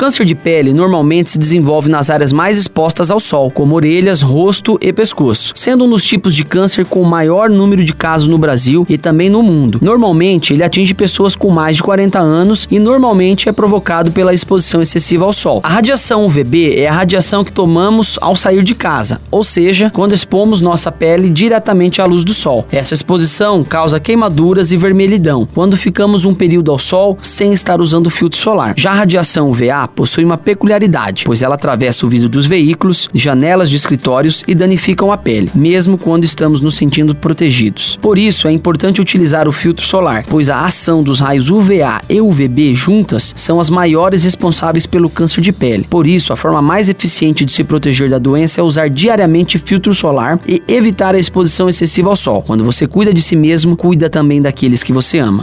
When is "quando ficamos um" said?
25.54-26.32